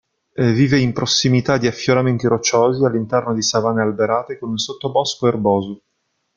Vive 0.33 0.79
in 0.79 0.93
prossimità 0.93 1.59
di 1.59 1.67
affioramenti 1.67 2.25
rocciosi 2.25 2.83
all'interno 2.83 3.35
di 3.35 3.43
savane 3.43 3.83
alberate 3.83 4.39
con 4.39 4.49
un 4.49 4.57
sottobosco 4.57 5.27
erboso. 5.27 5.83